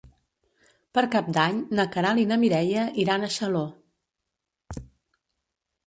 Per 0.97 1.03
Cap 1.15 1.29
d'Any 1.35 1.59
na 1.79 1.85
Queralt 1.97 2.23
i 2.23 2.25
na 2.33 2.39
Mireia 2.45 2.89
iran 3.05 3.31
a 3.31 3.33
Xaló. 3.61 3.65